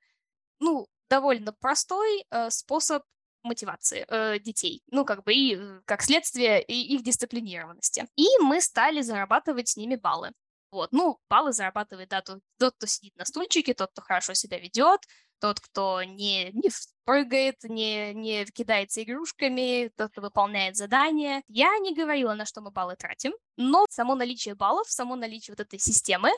[0.61, 3.03] ну, довольно простой э, способ
[3.43, 8.07] мотивации э, детей, ну, как бы и э, как следствие и их дисциплинированности.
[8.15, 10.31] И мы стали зарабатывать с ними баллы.
[10.71, 14.57] Вот, ну, баллы зарабатывает, да, тот, тот, кто сидит на стульчике, тот, кто хорошо себя
[14.57, 15.01] ведет,
[15.39, 16.69] тот, кто не, не
[17.03, 21.43] прыгает, не, не кидается игрушками, тот, кто выполняет задания.
[21.47, 25.59] Я не говорила, на что мы баллы тратим, но само наличие баллов, само наличие вот
[25.59, 26.29] этой системы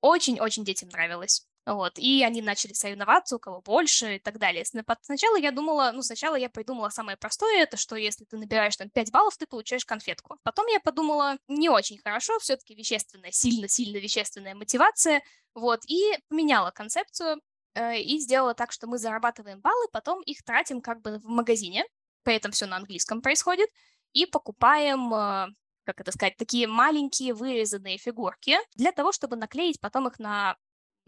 [0.00, 1.46] очень-очень детям нравилось.
[1.66, 4.64] Вот, и они начали соревноваться, у кого больше и так далее.
[4.64, 8.88] Сначала я думала, ну, сначала я придумала самое простое, это что если ты набираешь там
[8.88, 10.38] 5 баллов, ты получаешь конфетку.
[10.44, 15.22] Потом я подумала, не очень хорошо, все-таки вещественная, сильно-сильно вещественная мотивация,
[15.54, 17.40] вот, и поменяла концепцию
[17.74, 21.84] э, и сделала так, что мы зарабатываем баллы, потом их тратим как бы в магазине,
[22.22, 23.68] при этом все на английском происходит,
[24.12, 25.48] и покупаем э,
[25.84, 30.56] как это сказать, такие маленькие вырезанные фигурки для того, чтобы наклеить потом их на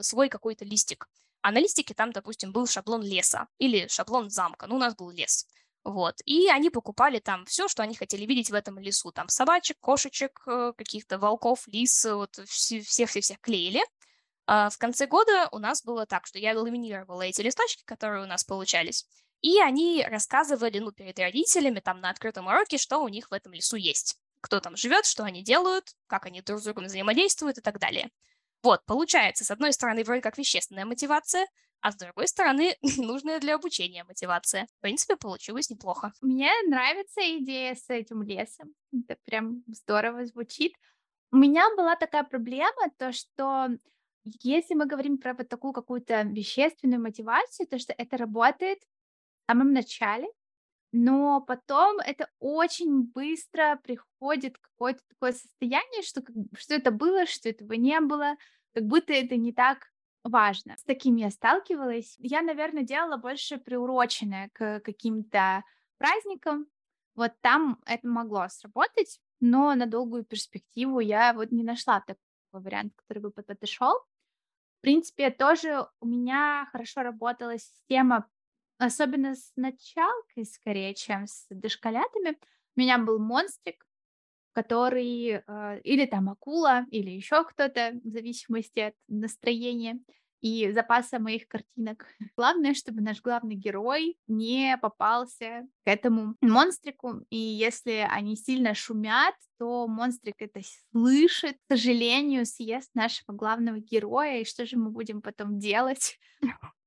[0.03, 1.09] свой какой-то листик.
[1.41, 4.67] А на листике там, допустим, был шаблон леса или шаблон замка.
[4.67, 5.47] Ну, у нас был лес.
[5.85, 6.21] Вот.
[6.25, 9.13] И они покупали там все, что они хотели видеть в этом лесу.
[9.13, 13.83] Там собачек, кошечек, э, каких-то волков, лис, вот всех-всех-всех клеили.
[14.47, 18.27] А в конце года у нас было так, что я ламинировала эти листочки, которые у
[18.27, 19.07] нас получались,
[19.43, 23.53] и они рассказывали, ну, перед родителями, там, на открытом уроке, что у них в этом
[23.53, 24.17] лесу есть.
[24.41, 28.11] Кто там живет, что они делают, как они друг с другом взаимодействуют и так далее.
[28.63, 31.47] Вот, получается, с одной стороны, вроде как вещественная мотивация,
[31.81, 34.67] а с другой стороны, нужная для обучения мотивация.
[34.79, 36.13] В принципе, получилось неплохо.
[36.21, 38.75] Мне нравится идея с этим лесом.
[38.93, 40.75] Это прям здорово звучит.
[41.31, 43.69] У меня была такая проблема, то что
[44.43, 49.73] если мы говорим про вот такую какую-то вещественную мотивацию, то что это работает в самом
[49.73, 50.27] начале,
[50.93, 56.23] но потом это очень быстро приходит какое-то такое состояние, что,
[56.57, 58.37] что это было, что этого не было,
[58.75, 59.89] как будто это не так
[60.25, 60.77] важно.
[60.77, 62.17] С таким я сталкивалась.
[62.19, 65.63] Я, наверное, делала больше приуроченное к каким-то
[65.99, 66.67] праздникам.
[67.15, 72.23] Вот там это могло сработать, но на долгую перспективу я вот не нашла такой
[72.53, 73.95] вариант, который бы подошел.
[74.79, 78.29] В принципе, тоже у меня хорошо работала система
[78.79, 82.39] Особенно с началкой скорее, чем с дошколятами.
[82.77, 83.85] У меня был монстрик,
[84.53, 89.99] который э, или там акула, или еще кто-то, в зависимости от настроения
[90.41, 92.07] и запаса моих картинок.
[92.37, 99.35] Главное, чтобы наш главный герой не попался к этому монстрику, и если они сильно шумят,
[99.59, 100.61] то монстрик это
[100.93, 106.19] слышит, к сожалению, съест нашего главного героя, и что же мы будем потом делать?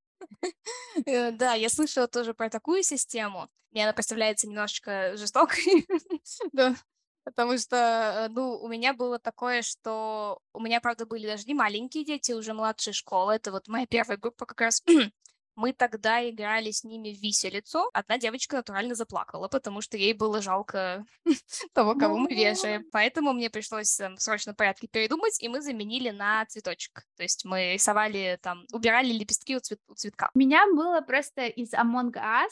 [1.06, 3.48] Э, да, я слышала тоже про такую систему.
[3.70, 5.86] Мне она представляется немножечко жестокой.
[6.52, 6.76] Да,
[7.24, 11.54] Потому что, э, ну, у меня было такое, что у меня, правда, были даже не
[11.54, 13.34] маленькие дети, уже младшей школы.
[13.34, 14.82] Это вот моя первая группа как раз.
[15.54, 17.90] Мы тогда играли с ними в виселицу.
[17.92, 21.04] Одна девочка натурально заплакала, потому что ей было жалко
[21.72, 22.84] того, кого мы вешаем.
[22.92, 27.04] Поэтому мне пришлось эм, в срочном порядке передумать, и мы заменили на цветочек.
[27.16, 30.30] То есть мы рисовали там, убирали лепестки у, цвет, у цветка.
[30.34, 32.50] У меня было просто из Among Us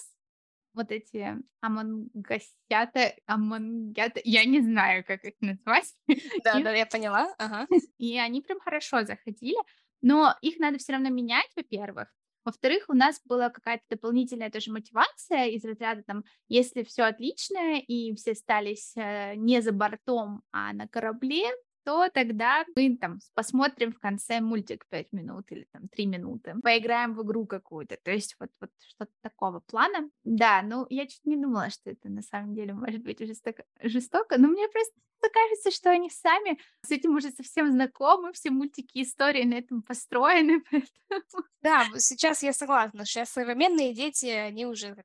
[0.74, 5.94] вот эти амангасята, амангята, я не знаю, как их назвать.
[6.44, 7.34] Да, да, я поняла.
[7.38, 7.66] Ага.
[7.98, 9.58] И они прям хорошо заходили,
[10.00, 12.08] но их надо все равно менять, во-первых.
[12.50, 18.12] Во-вторых, у нас была какая-то дополнительная тоже мотивация из разряда там, если все отлично и
[18.16, 21.44] все остались э, не за бортом, а на корабле,
[21.84, 27.14] то тогда мы там посмотрим в конце мультик 5 минут или там 3 минуты, поиграем
[27.14, 30.10] в игру какую-то, то есть вот, вот что-то такого плана.
[30.24, 34.38] Да, ну я чуть не думала, что это на самом деле может быть жестоко, жестоко
[34.38, 34.94] но мне просто
[35.28, 40.62] кажется, что они сами с этим уже совсем знакомы, все мультики истории на этом построены.
[41.08, 41.44] Поэтому...
[41.62, 43.04] Да, сейчас я согласна.
[43.04, 44.96] Сейчас современные дети, они уже,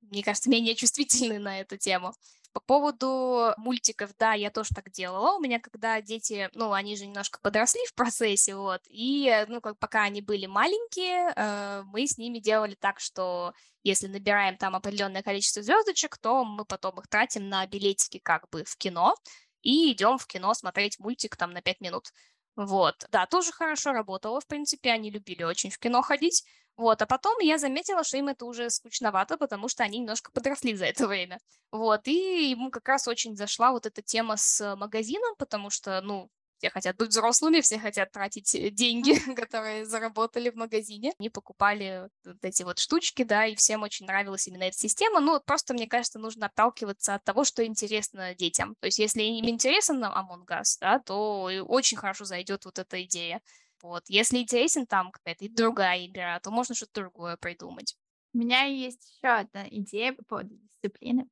[0.00, 2.12] мне кажется, менее чувствительны на эту тему.
[2.52, 5.36] По поводу мультиков, да, я тоже так делала.
[5.36, 9.78] У меня, когда дети, ну, они же немножко подросли в процессе, вот, и, ну, как
[9.78, 13.54] пока они были маленькие, э, мы с ними делали так, что
[13.84, 18.64] если набираем там определенное количество звездочек, то мы потом их тратим на билетики как бы
[18.64, 19.14] в кино
[19.62, 22.12] и идем в кино смотреть мультик там на 5 минут.
[22.56, 26.44] Вот, да, тоже хорошо работало, в принципе, они любили очень в кино ходить.
[26.76, 30.74] Вот, а потом я заметила, что им это уже скучновато, потому что они немножко подросли
[30.74, 31.38] за это время.
[31.70, 36.30] Вот, и ему как раз очень зашла вот эта тема с магазином, потому что, ну,
[36.60, 41.14] все хотят быть взрослыми, все хотят тратить э, деньги, которые заработали в магазине.
[41.18, 45.20] Они покупали вот эти вот штучки, да, и всем очень нравилась именно эта система.
[45.20, 48.76] Ну, просто, мне кажется, нужно отталкиваться от того, что интересно детям.
[48.80, 53.40] То есть, если им интересен Among Us, да, то очень хорошо зайдет вот эта идея.
[53.82, 54.04] Вот.
[54.08, 57.96] Если интересен там какая-то другая игра, то можно что-то другое придумать.
[58.34, 61.26] У меня есть еще одна идея по поводу дисциплины.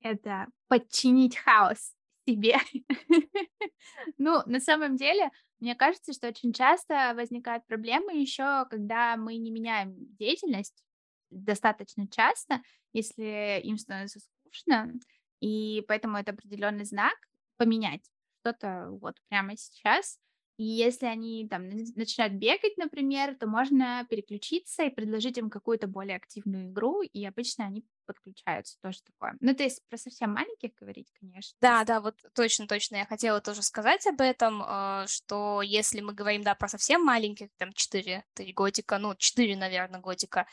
[0.00, 1.92] Это подчинить хаос
[2.30, 2.56] себе.
[4.18, 9.50] ну, на самом деле, мне кажется, что очень часто возникают проблемы еще, когда мы не
[9.50, 10.84] меняем деятельность
[11.30, 12.62] достаточно часто,
[12.92, 14.92] если им становится скучно,
[15.40, 17.14] и поэтому это определенный знак
[17.56, 18.02] поменять
[18.42, 20.18] что-то вот прямо сейчас,
[20.56, 26.16] и если они там начинают бегать, например, то можно переключиться и предложить им какую-то более
[26.16, 29.36] активную игру, и обычно они подключаются, тоже такое.
[29.40, 31.56] Ну, то есть про совсем маленьких говорить, конечно.
[31.60, 32.96] Да, да, вот точно, точно.
[32.96, 37.48] Я хотела тоже сказать об этом, э, что если мы говорим, да, про совсем маленьких,
[37.56, 40.46] там, 4, 3 годика, ну, 4, наверное, годика,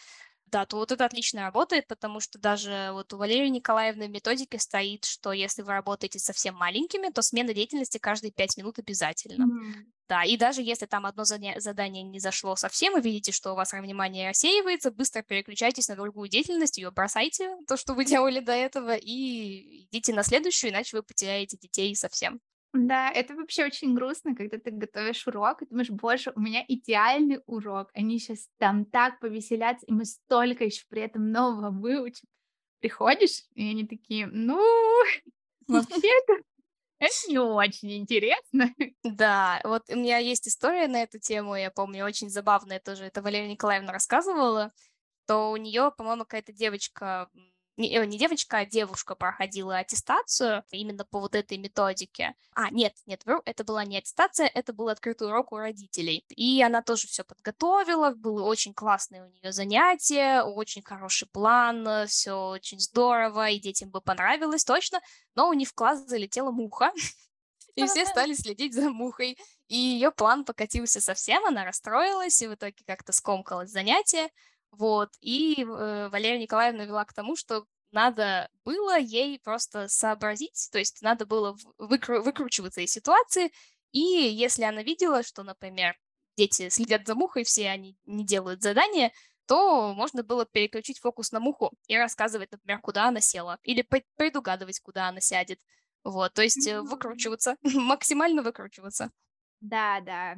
[0.47, 4.59] да, то вот это отлично работает, потому что даже вот у Валерии Николаевны в методике
[4.59, 9.43] стоит, что если вы работаете совсем маленькими, то смена деятельности каждые пять минут обязательно.
[9.43, 9.83] Mm-hmm.
[10.07, 13.73] Да, и даже если там одно задание не зашло совсем, вы видите, что у вас
[13.73, 18.95] внимание рассеивается, быстро переключайтесь на другую деятельность, ее бросайте, то, что вы делали до этого,
[18.95, 22.39] и идите на следующую, иначе вы потеряете детей совсем.
[22.73, 27.41] Да, это вообще очень грустно, когда ты готовишь урок, и думаешь, боже, у меня идеальный
[27.45, 32.27] урок, они сейчас там так повеселятся, и мы столько еще при этом нового выучим.
[32.79, 34.57] Приходишь, и они такие, ну,
[35.67, 36.33] вообще-то
[36.99, 38.73] это не очень интересно.
[39.03, 43.21] Да, вот у меня есть история на эту тему, я помню, очень забавная тоже, это
[43.21, 44.73] Валерия Николаевна рассказывала,
[45.27, 47.29] то у нее, по-моему, какая-то девочка
[47.77, 52.35] не, э, не девочка, а девушка проходила аттестацию именно по вот этой методике.
[52.53, 56.25] А, нет, нет, это была не аттестация, это был открытый урок у родителей.
[56.29, 62.49] И она тоже все подготовила, было очень классное у нее занятие, очень хороший план, все
[62.49, 64.99] очень здорово, и детям бы понравилось точно,
[65.35, 66.91] но у них в класс залетела муха,
[67.75, 69.37] и все стали следить за мухой.
[69.67, 74.29] И ее план покатился совсем, она расстроилась, и в итоге как-то скомкалось занятие.
[74.71, 75.09] Вот.
[75.21, 81.01] И э, Валерия Николаевна вела к тому, что надо было ей просто сообразить, то есть
[81.01, 83.51] надо было выкру- выкручиваться из ситуации,
[83.91, 85.95] и если она видела, что, например,
[86.37, 89.11] дети следят за мухой, все они не делают задания,
[89.47, 93.87] то можно было переключить фокус на муху и рассказывать, например, куда она села, или
[94.17, 95.59] предугадывать, куда она сядет.
[96.03, 96.81] Вот, то есть mm-hmm.
[96.81, 99.11] выкручиваться, максимально выкручиваться.
[99.61, 100.35] Да, да,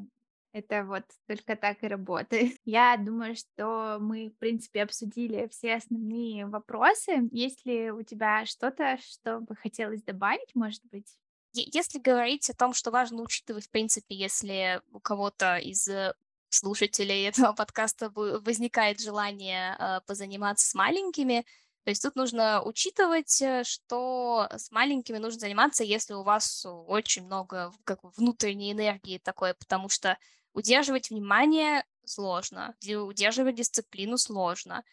[0.51, 2.57] это вот только так и работает.
[2.65, 7.29] Я думаю, что мы, в принципе, обсудили все основные вопросы.
[7.31, 11.07] Есть ли у тебя что-то, что бы хотелось добавить, может быть?
[11.53, 16.13] Если говорить о том, что важно учитывать, в принципе, если у кого-то из э,
[16.49, 21.45] слушателей этого подкаста возникает желание э, позаниматься с маленькими,
[21.85, 27.25] то есть тут нужно учитывать, э, что с маленькими нужно заниматься, если у вас очень
[27.25, 30.17] много как внутренней энергии такой, потому что
[30.59, 34.83] удерживать внимание сложно, удерживать дисциплину сложно.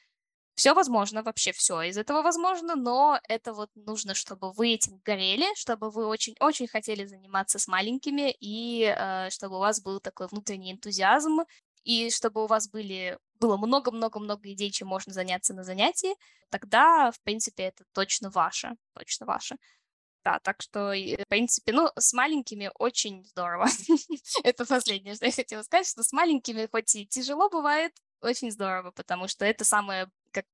[0.55, 5.45] Все возможно, вообще все из этого возможно, но это вот нужно, чтобы вы этим горели,
[5.55, 10.73] чтобы вы очень-очень хотели заниматься с маленькими, и э, чтобы у вас был такой внутренний
[10.73, 11.41] энтузиазм,
[11.85, 16.15] и чтобы у вас были, было много-много-много идей, чем можно заняться на занятии,
[16.49, 19.57] тогда, в принципе, это точно ваше, точно ваше.
[20.27, 23.69] Да, так что, в принципе, ну, с маленькими очень здорово.
[24.43, 28.91] это последнее, что я хотела сказать, что с маленькими хоть и тяжело бывает, очень здорово,
[28.91, 30.45] потому что это самая, как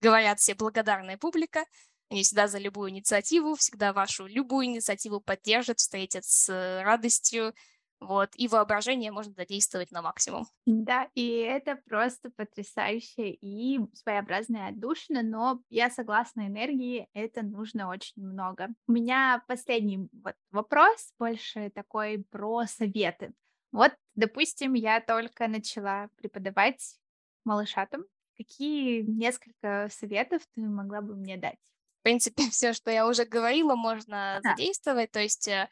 [0.00, 1.64] говорят все, благодарная публика.
[2.10, 6.48] Они всегда за любую инициативу, всегда вашу любую инициативу поддержат, встретят с
[6.82, 7.54] радостью,
[8.00, 10.46] вот, и воображение можно задействовать на максимум.
[10.64, 18.22] Да, и это просто потрясающе и своеобразная отдушина, но я согласна, энергии это нужно очень
[18.22, 18.68] много.
[18.88, 23.32] У меня последний вот вопрос, больше такой про советы.
[23.70, 26.96] Вот, допустим, я только начала преподавать
[27.44, 28.04] малышатам.
[28.36, 31.58] Какие несколько советов ты могла бы мне дать?
[32.00, 34.50] В принципе, все, что я уже говорила, можно да.
[34.50, 35.10] задействовать.
[35.10, 35.68] То есть э,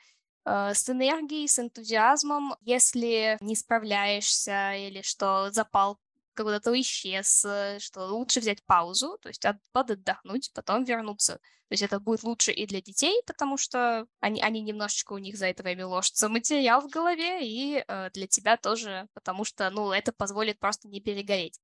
[0.74, 2.54] с энергией, с энтузиазмом.
[2.60, 5.98] Если не справляешься или что запал
[6.42, 11.34] куда-то исчез, э, что лучше взять паузу, то есть от, подотдохнуть, потом вернуться.
[11.34, 15.36] То есть это будет лучше и для детей, потому что они, они немножечко у них
[15.36, 19.92] за это время ложится материал в голове, и э, для тебя тоже, потому что, ну,
[19.92, 21.60] это позволит просто не перегореть.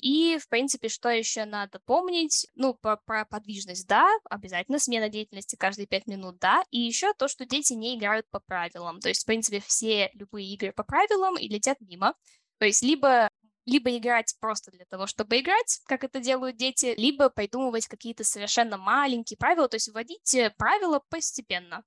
[0.00, 2.46] И, в принципе, что еще надо помнить?
[2.54, 7.28] Ну, про, про подвижность, да, обязательно смена деятельности каждые пять минут, да, и еще то,
[7.28, 9.00] что дети не играют по правилам.
[9.00, 12.14] То есть, в принципе, все любые игры по правилам и летят мимо.
[12.58, 13.30] То есть, либо
[13.66, 18.78] либо играть просто для того, чтобы играть, как это делают дети, либо придумывать какие-то совершенно
[18.78, 21.82] маленькие правила, то есть вводить э, правила постепенно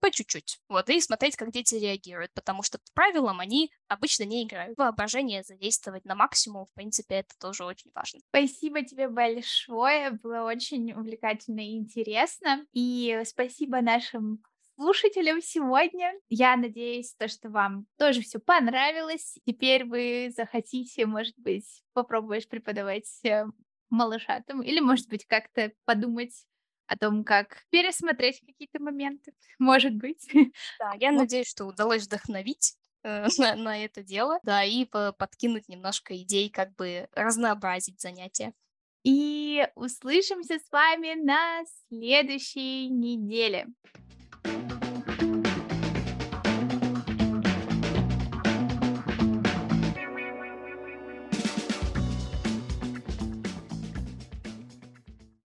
[0.00, 0.58] по чуть-чуть.
[0.68, 4.76] Вот, и смотреть, как дети реагируют, потому что по правилам они обычно не играют.
[4.76, 8.20] Воображение задействовать на максимум, в принципе, это тоже очень важно.
[8.28, 12.66] Спасибо тебе большое, было очень увлекательно и интересно.
[12.72, 14.42] И спасибо нашим
[14.76, 16.12] слушателям сегодня.
[16.28, 19.38] Я надеюсь, то, что вам тоже все понравилось.
[19.46, 23.44] Теперь вы захотите, может быть, попробовать преподавать э,
[23.90, 26.44] малышатам или, может быть, как-то подумать
[26.86, 30.28] о том, как пересмотреть какие-то моменты, может быть.
[30.78, 31.18] Да, я вот.
[31.18, 36.74] надеюсь, что удалось вдохновить э, на, на это дело, да, и подкинуть немножко идей, как
[36.74, 38.52] бы разнообразить занятия.
[39.02, 43.66] И услышимся с вами на следующей неделе.
[44.42, 44.73] thank you